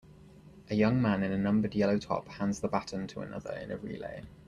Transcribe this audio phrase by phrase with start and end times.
[0.71, 3.77] A young man in a numbered yellow top hands the baton to another in a
[3.77, 4.23] relay.